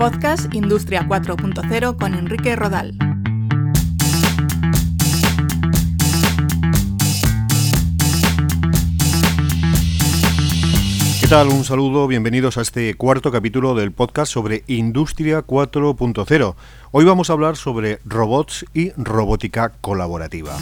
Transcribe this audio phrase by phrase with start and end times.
[0.00, 2.96] Podcast Industria 4.0 con Enrique Rodal.
[11.20, 11.48] ¿Qué tal?
[11.48, 16.54] Un saludo, bienvenidos a este cuarto capítulo del podcast sobre Industria 4.0.
[16.92, 20.56] Hoy vamos a hablar sobre robots y robótica colaborativa.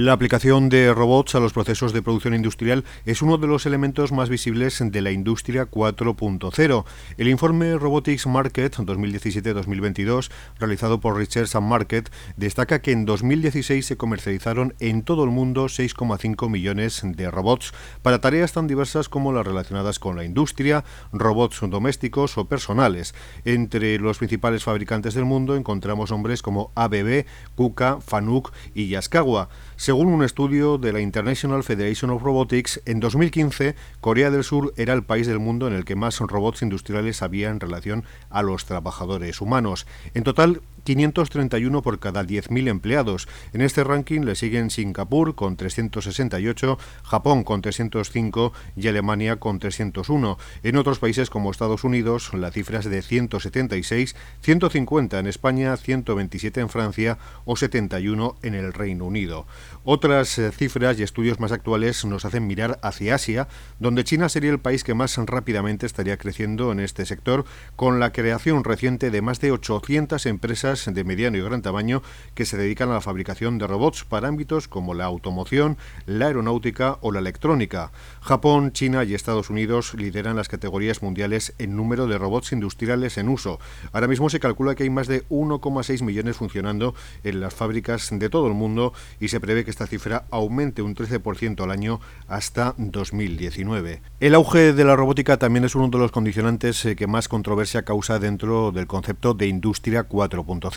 [0.00, 4.12] La aplicación de robots a los procesos de producción industrial es uno de los elementos
[4.12, 6.84] más visibles de la industria 4.0.
[7.16, 10.30] El informe Robotics Market 2017-2022,
[10.60, 15.64] realizado por Research and Market, destaca que en 2016 se comercializaron en todo el mundo
[15.64, 21.58] 6,5 millones de robots para tareas tan diversas como las relacionadas con la industria, robots
[21.68, 23.16] domésticos o personales.
[23.44, 27.26] Entre los principales fabricantes del mundo encontramos nombres como ABB,
[27.56, 29.48] KUKA, Fanuc y Yaskawa.
[29.88, 34.92] Según un estudio de la International Federation of Robotics, en 2015 Corea del Sur era
[34.92, 38.66] el país del mundo en el que más robots industriales había en relación a los
[38.66, 39.86] trabajadores humanos.
[40.12, 43.28] En total, 531 por cada 10.000 empleados.
[43.52, 50.38] En este ranking le siguen Singapur con 368, Japón con 305 y Alemania con 301.
[50.62, 56.60] En otros países como Estados Unidos la cifra es de 176, 150 en España, 127
[56.60, 59.46] en Francia o 71 en el Reino Unido.
[59.84, 64.50] Otras eh, cifras y estudios más actuales nos hacen mirar hacia Asia, donde China sería
[64.50, 67.44] el país que más rápidamente estaría creciendo en este sector,
[67.76, 72.02] con la creación reciente de más de 800 empresas de mediano y gran tamaño
[72.34, 75.76] que se dedican a la fabricación de robots para ámbitos como la automoción,
[76.06, 77.92] la aeronáutica o la electrónica.
[78.20, 83.28] Japón, China y Estados Unidos lideran las categorías mundiales en número de robots industriales en
[83.28, 83.58] uso.
[83.92, 88.30] Ahora mismo se calcula que hay más de 1,6 millones funcionando en las fábricas de
[88.30, 92.74] todo el mundo y se prevé que esta cifra aumente un 13% al año hasta
[92.76, 94.00] 2019.
[94.20, 97.82] El auge de la robótica también es uno de los condicionantes eh, que más controversia
[97.82, 100.67] causa dentro del concepto de industria 4.0.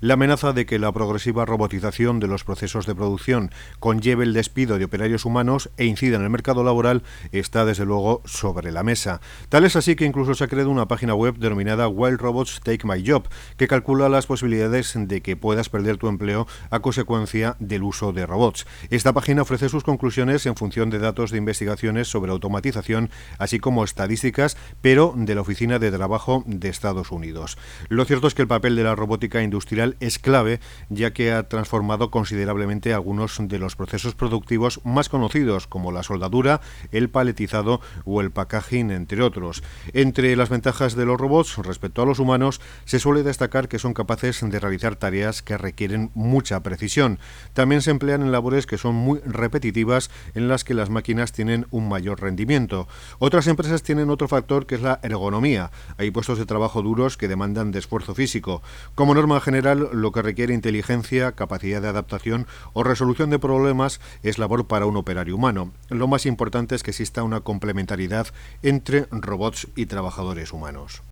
[0.00, 3.50] La amenaza de que la progresiva robotización de los procesos de producción
[3.80, 8.20] conlleve el despido de operarios humanos e incida en el mercado laboral está desde luego
[8.26, 9.22] sobre la mesa.
[9.48, 12.86] Tal es así que incluso se ha creado una página web denominada Wild Robots Take
[12.86, 13.26] My Job,
[13.56, 18.26] que calcula las posibilidades de que puedas perder tu empleo a consecuencia del uso de
[18.26, 18.66] robots.
[18.90, 23.82] Esta página ofrece sus conclusiones en función de datos de investigaciones sobre automatización, así como
[23.82, 27.56] estadísticas, pero de la Oficina de Trabajo de Estados Unidos.
[27.88, 30.58] Lo cierto es que el papel de la robótica industrial es clave,
[30.88, 36.60] ya que ha transformado considerablemente algunos de los procesos productivos más conocidos, como la soldadura,
[36.90, 39.62] el paletizado o el packaging, entre otros.
[39.92, 43.94] Entre las ventajas de los robots respecto a los humanos, se suele destacar que son
[43.94, 47.20] capaces de realizar tareas que requieren mucha precisión.
[47.52, 51.68] También se emplean en labores que son muy repetitivas, en las que las máquinas tienen
[51.70, 52.88] un mayor rendimiento.
[53.20, 55.70] Otras empresas tienen otro factor que es la ergonomía.
[55.96, 58.62] Hay puestos de trabajo duros que demandan de esfuerzo físico.
[58.96, 64.38] Como norma general, lo que requiere inteligencia, capacidad de adaptación o resolución de problemas es
[64.38, 65.70] labor para un operario humano.
[65.90, 68.28] Lo más importante es que exista una complementariedad
[68.62, 71.02] entre robots y trabajadores humanos.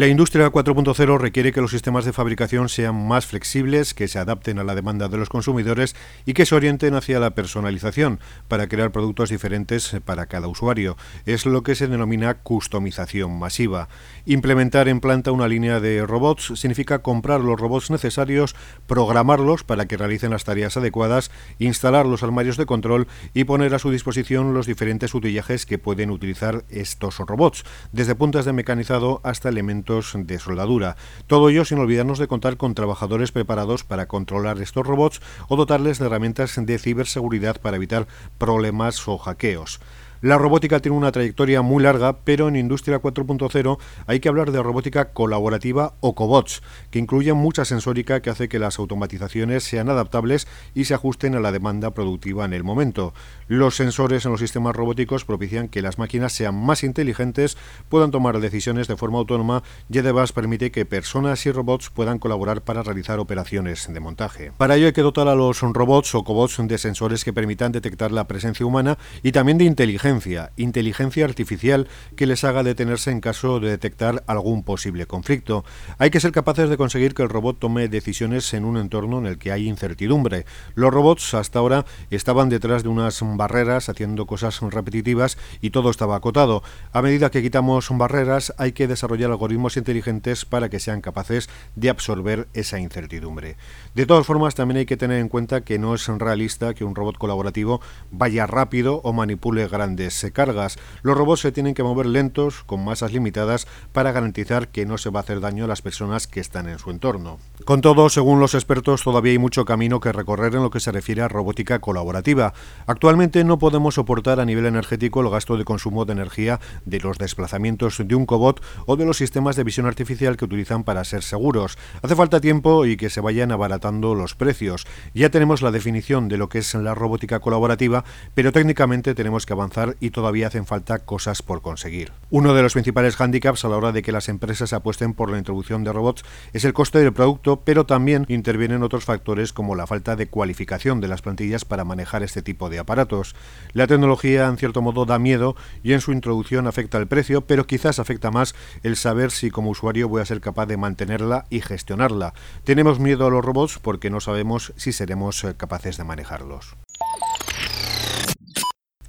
[0.00, 4.58] La industria 4.0 requiere que los sistemas de fabricación sean más flexibles, que se adapten
[4.58, 5.94] a la demanda de los consumidores
[6.24, 8.18] y que se orienten hacia la personalización
[8.48, 10.96] para crear productos diferentes para cada usuario.
[11.26, 13.90] Es lo que se denomina customización masiva.
[14.24, 18.56] Implementar en planta una línea de robots significa comprar los robots necesarios,
[18.86, 23.78] programarlos para que realicen las tareas adecuadas, instalar los armarios de control y poner a
[23.78, 29.50] su disposición los diferentes utillajes que pueden utilizar estos robots, desde puntas de mecanizado hasta
[29.50, 30.96] elementos de soldadura.
[31.26, 35.98] Todo ello sin olvidarnos de contar con trabajadores preparados para controlar estos robots o dotarles
[35.98, 38.06] de herramientas de ciberseguridad para evitar
[38.38, 39.80] problemas o hackeos.
[40.22, 44.62] La robótica tiene una trayectoria muy larga, pero en Industria 4.0 hay que hablar de
[44.62, 50.46] robótica colaborativa o cobots, que incluyen mucha sensórica que hace que las automatizaciones sean adaptables
[50.74, 53.14] y se ajusten a la demanda productiva en el momento.
[53.48, 57.56] Los sensores en los sistemas robóticos propician que las máquinas sean más inteligentes,
[57.88, 62.60] puedan tomar decisiones de forma autónoma y además permite que personas y robots puedan colaborar
[62.60, 64.52] para realizar operaciones de montaje.
[64.58, 68.12] Para ello hay que dotar a los robots o cobots de sensores que permitan detectar
[68.12, 73.20] la presencia humana y también de inteligencia inteligencia, inteligencia artificial que les haga detenerse en
[73.20, 75.64] caso de detectar algún posible conflicto.
[75.98, 79.26] Hay que ser capaces de conseguir que el robot tome decisiones en un entorno en
[79.26, 80.46] el que hay incertidumbre.
[80.74, 86.16] Los robots hasta ahora estaban detrás de unas barreras haciendo cosas repetitivas y todo estaba
[86.16, 86.62] acotado.
[86.92, 91.90] A medida que quitamos barreras hay que desarrollar algoritmos inteligentes para que sean capaces de
[91.90, 93.56] absorber esa incertidumbre.
[93.94, 96.94] De todas formas, también hay que tener en cuenta que no es realista que un
[96.94, 97.80] robot colaborativo
[98.10, 99.99] vaya rápido o manipule grandes
[100.32, 100.78] cargas.
[101.02, 105.10] Los robots se tienen que mover lentos, con masas limitadas, para garantizar que no se
[105.10, 107.38] va a hacer daño a las personas que están en su entorno.
[107.64, 110.92] Con todo, según los expertos, todavía hay mucho camino que recorrer en lo que se
[110.92, 112.54] refiere a robótica colaborativa.
[112.86, 117.18] Actualmente no podemos soportar a nivel energético el gasto de consumo de energía de los
[117.18, 121.22] desplazamientos de un cobot o de los sistemas de visión artificial que utilizan para ser
[121.22, 121.76] seguros.
[122.02, 124.86] Hace falta tiempo y que se vayan abaratando los precios.
[125.14, 128.04] Ya tenemos la definición de lo que es la robótica colaborativa,
[128.34, 132.12] pero técnicamente tenemos que avanzar y todavía hacen falta cosas por conseguir.
[132.30, 135.38] Uno de los principales hándicaps a la hora de que las empresas apuesten por la
[135.38, 136.22] introducción de robots
[136.52, 141.00] es el coste del producto, pero también intervienen otros factores como la falta de cualificación
[141.00, 143.34] de las plantillas para manejar este tipo de aparatos.
[143.72, 147.66] La tecnología en cierto modo da miedo y en su introducción afecta el precio, pero
[147.66, 151.60] quizás afecta más el saber si como usuario voy a ser capaz de mantenerla y
[151.60, 152.34] gestionarla.
[152.64, 156.76] Tenemos miedo a los robots porque no sabemos si seremos eh, capaces de manejarlos.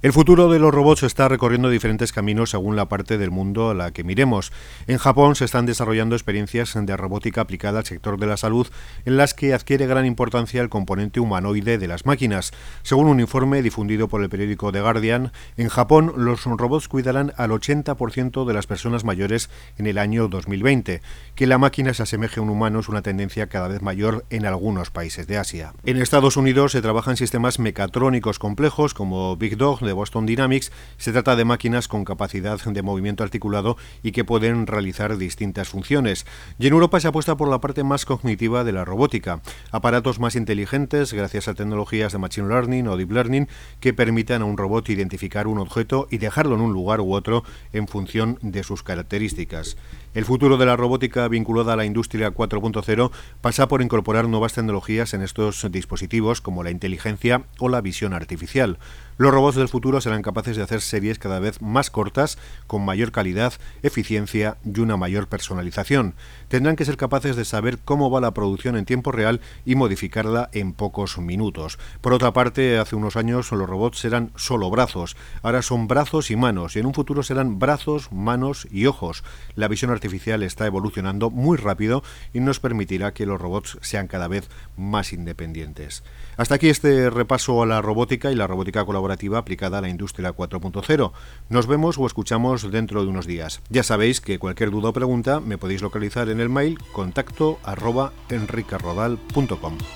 [0.02, 3.74] El futuro de los robots está recorriendo diferentes caminos según la parte del mundo a
[3.74, 4.50] la que miremos.
[4.88, 8.66] En Japón se están desarrollando experiencias de robótica aplicada al sector de la salud
[9.04, 12.50] en las que adquiere gran importancia el componente humanoide de las máquinas.
[12.82, 17.50] Según un informe difundido por el periódico The Guardian, en Japón los robots cuidarán al
[17.50, 21.00] 80% de las personas mayores en el año 2020.
[21.36, 24.46] Que la máquina se asemeje a un humano es una tendencia cada vez mayor en
[24.46, 25.74] algunos países de Asia.
[25.84, 31.36] En Estados Unidos se trabajan sistemas mecatrónicos complejos como Big Dog Boston Dynamics, se trata
[31.36, 36.26] de máquinas con capacidad de movimiento articulado y que pueden realizar distintas funciones.
[36.58, 39.40] Y en Europa se apuesta por la parte más cognitiva de la robótica,
[39.70, 43.48] aparatos más inteligentes gracias a tecnologías de Machine Learning o Deep Learning
[43.80, 47.44] que permitan a un robot identificar un objeto y dejarlo en un lugar u otro
[47.72, 49.76] en función de sus características.
[50.14, 53.10] El futuro de la robótica vinculada a la industria 4.0
[53.40, 58.78] pasa por incorporar nuevas tecnologías en estos dispositivos como la inteligencia o la visión artificial.
[59.16, 63.10] Los robots del futuro serán capaces de hacer series cada vez más cortas, con mayor
[63.10, 63.52] calidad,
[63.82, 66.14] eficiencia y una mayor personalización.
[66.48, 70.48] Tendrán que ser capaces de saber cómo va la producción en tiempo real y modificarla
[70.52, 71.78] en pocos minutos.
[72.00, 76.36] Por otra parte, hace unos años los robots eran solo brazos, ahora son brazos y
[76.36, 79.24] manos, y en un futuro serán brazos, manos y ojos.
[79.56, 84.28] La visión artificial está evolucionando muy rápido y nos permitirá que los robots sean cada
[84.28, 86.04] vez más independientes.
[86.36, 90.34] Hasta aquí este repaso a la robótica y la robótica colaborativa aplicada a la industria
[90.34, 91.12] 4.0.
[91.48, 93.60] Nos vemos o escuchamos dentro de unos días.
[93.68, 98.12] Ya sabéis que cualquier duda o pregunta me podéis localizar en el mail contacto arroba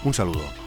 [0.05, 0.66] Un saludo.